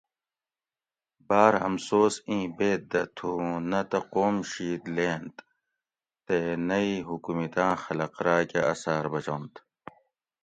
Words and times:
باۤر 1.27 1.53
امسوس 1.67 2.15
اِیں 2.29 2.45
بیت 2.57 2.81
دہ 2.91 3.01
تُھو 3.15 3.29
اُوں 3.41 3.57
نہ 3.69 3.81
تہ 3.89 3.99
قوم 4.13 4.35
شِید 4.51 4.83
لینت 4.95 5.35
تے 6.25 6.37
نہ 6.67 6.77
ای 6.85 6.91
حُکومتاں 7.07 7.73
خلق 7.83 8.13
راۤ 8.25 8.43
کہ 8.49 8.59
اثاۤر 8.71 9.05
بچنت 9.13 9.53